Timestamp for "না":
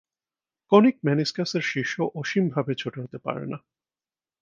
3.45-3.57